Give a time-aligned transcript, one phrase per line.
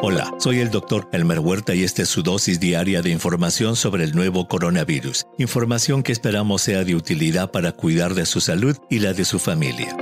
[0.00, 4.04] Hola, soy el doctor Elmer Huerta y esta es su dosis diaria de información sobre
[4.04, 5.26] el nuevo coronavirus.
[5.38, 9.40] Información que esperamos sea de utilidad para cuidar de su salud y la de su
[9.40, 9.96] familia.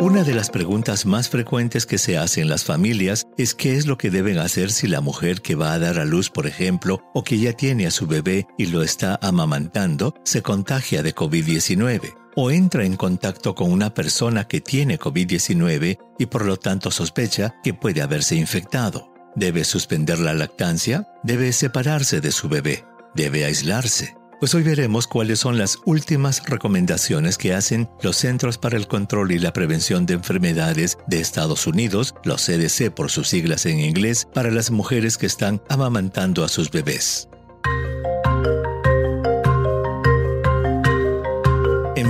[0.00, 3.98] Una de las preguntas más frecuentes que se hacen las familias es qué es lo
[3.98, 7.24] que deben hacer si la mujer que va a dar a luz, por ejemplo, o
[7.24, 12.52] que ya tiene a su bebé y lo está amamantando, se contagia de COVID-19 o
[12.52, 17.74] entra en contacto con una persona que tiene COVID-19 y por lo tanto sospecha que
[17.74, 19.12] puede haberse infectado.
[19.34, 22.84] Debe suspender la lactancia, debe separarse de su bebé,
[23.16, 24.14] debe aislarse.
[24.38, 29.32] Pues hoy veremos cuáles son las últimas recomendaciones que hacen los Centros para el Control
[29.32, 34.28] y la Prevención de Enfermedades de Estados Unidos, los CDC por sus siglas en inglés,
[34.32, 37.28] para las mujeres que están amamantando a sus bebés.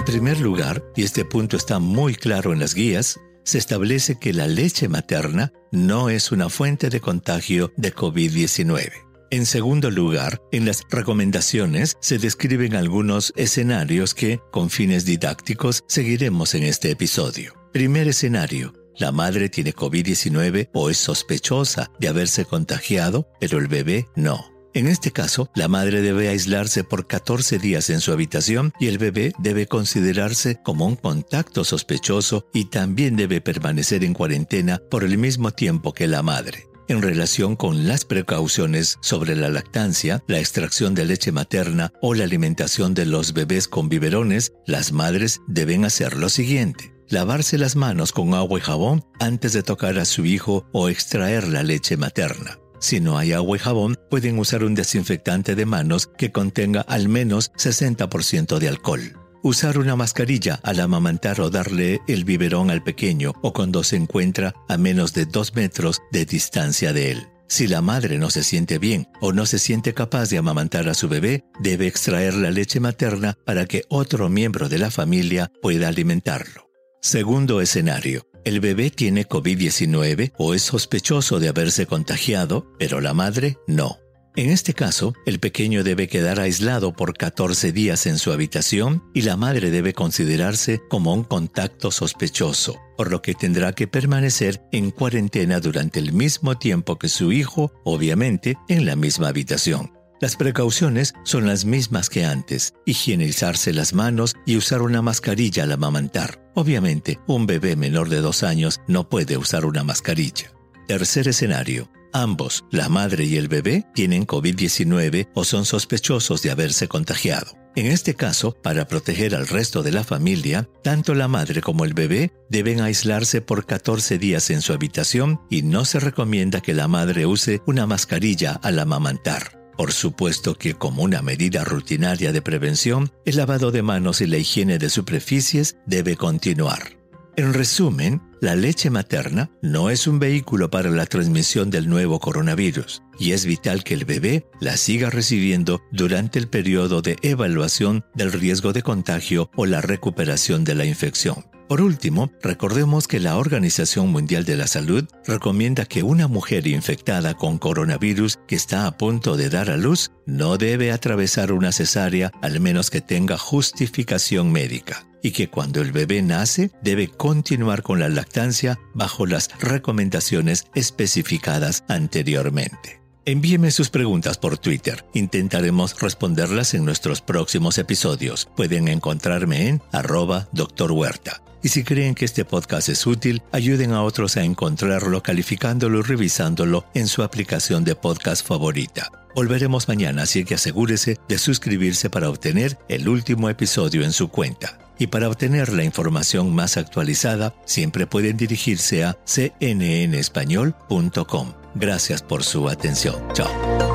[0.08, 4.46] Primer lugar, y este punto está muy claro en las guías, se establece que la
[4.46, 8.90] leche materna no es una fuente de contagio de COVID-19.
[9.30, 16.54] En segundo lugar, en las recomendaciones se describen algunos escenarios que, con fines didácticos, seguiremos
[16.54, 17.52] en este episodio.
[17.74, 18.72] Primer escenario.
[18.96, 24.57] La madre tiene COVID-19 o es sospechosa de haberse contagiado, pero el bebé no.
[24.74, 28.98] En este caso, la madre debe aislarse por 14 días en su habitación y el
[28.98, 35.18] bebé debe considerarse como un contacto sospechoso y también debe permanecer en cuarentena por el
[35.18, 36.68] mismo tiempo que la madre.
[36.88, 42.24] En relación con las precauciones sobre la lactancia, la extracción de leche materna o la
[42.24, 48.12] alimentación de los bebés con biberones, las madres deben hacer lo siguiente lavarse las manos
[48.12, 52.58] con agua y jabón antes de tocar a su hijo o extraer la leche materna.
[52.80, 57.08] Si no hay agua y jabón, pueden usar un desinfectante de manos que contenga al
[57.08, 59.16] menos 60% de alcohol.
[59.42, 64.54] Usar una mascarilla al amamantar o darle el biberón al pequeño o cuando se encuentra
[64.68, 67.28] a menos de 2 metros de distancia de él.
[67.48, 70.94] Si la madre no se siente bien o no se siente capaz de amamantar a
[70.94, 75.88] su bebé, debe extraer la leche materna para que otro miembro de la familia pueda
[75.88, 76.67] alimentarlo.
[77.00, 78.26] Segundo escenario.
[78.44, 83.98] El bebé tiene COVID-19 o es sospechoso de haberse contagiado, pero la madre no.
[84.34, 89.22] En este caso, el pequeño debe quedar aislado por 14 días en su habitación y
[89.22, 94.90] la madre debe considerarse como un contacto sospechoso, por lo que tendrá que permanecer en
[94.90, 99.97] cuarentena durante el mismo tiempo que su hijo, obviamente en la misma habitación.
[100.20, 105.72] Las precauciones son las mismas que antes, higienizarse las manos y usar una mascarilla al
[105.72, 106.42] amamantar.
[106.54, 110.52] Obviamente, un bebé menor de dos años no puede usar una mascarilla.
[110.88, 111.88] Tercer escenario.
[112.12, 117.56] Ambos, la madre y el bebé, tienen COVID-19 o son sospechosos de haberse contagiado.
[117.76, 121.94] En este caso, para proteger al resto de la familia, tanto la madre como el
[121.94, 126.88] bebé deben aislarse por 14 días en su habitación y no se recomienda que la
[126.88, 129.57] madre use una mascarilla al amamantar.
[129.78, 134.36] Por supuesto que como una medida rutinaria de prevención, el lavado de manos y la
[134.36, 136.98] higiene de superficies debe continuar.
[137.36, 143.04] En resumen, la leche materna no es un vehículo para la transmisión del nuevo coronavirus
[143.20, 148.32] y es vital que el bebé la siga recibiendo durante el periodo de evaluación del
[148.32, 151.46] riesgo de contagio o la recuperación de la infección.
[151.68, 157.34] Por último, recordemos que la Organización Mundial de la Salud recomienda que una mujer infectada
[157.34, 162.32] con coronavirus que está a punto de dar a luz no debe atravesar una cesárea
[162.40, 168.00] al menos que tenga justificación médica y que cuando el bebé nace debe continuar con
[168.00, 173.02] la lactancia bajo las recomendaciones especificadas anteriormente.
[173.26, 175.04] Envíeme sus preguntas por Twitter.
[175.12, 178.48] Intentaremos responderlas en nuestros próximos episodios.
[178.56, 180.92] Pueden encontrarme en arroba Dr.
[180.92, 181.42] Huerta.
[181.62, 186.02] Y si creen que este podcast es útil, ayuden a otros a encontrarlo calificándolo y
[186.02, 189.10] revisándolo en su aplicación de podcast favorita.
[189.34, 194.78] Volveremos mañana, así que asegúrese de suscribirse para obtener el último episodio en su cuenta.
[194.98, 201.52] Y para obtener la información más actualizada, siempre pueden dirigirse a cnnespañol.com.
[201.76, 203.22] Gracias por su atención.
[203.32, 203.87] Chao.